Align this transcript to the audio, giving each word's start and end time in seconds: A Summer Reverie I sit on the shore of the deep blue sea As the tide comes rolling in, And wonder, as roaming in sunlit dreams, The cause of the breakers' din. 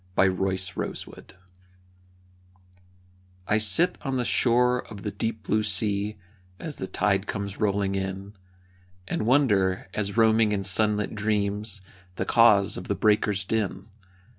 A 0.17 0.23
Summer 0.25 0.31
Reverie 0.77 1.25
I 3.47 3.59
sit 3.59 3.99
on 4.01 4.17
the 4.17 4.25
shore 4.25 4.79
of 4.87 5.03
the 5.03 5.11
deep 5.11 5.43
blue 5.43 5.61
sea 5.61 6.17
As 6.59 6.77
the 6.77 6.87
tide 6.87 7.27
comes 7.27 7.59
rolling 7.59 7.93
in, 7.93 8.33
And 9.07 9.27
wonder, 9.27 9.89
as 9.93 10.17
roaming 10.17 10.53
in 10.53 10.63
sunlit 10.63 11.13
dreams, 11.13 11.81
The 12.15 12.25
cause 12.25 12.77
of 12.77 12.87
the 12.87 12.95
breakers' 12.95 13.45
din. 13.45 13.89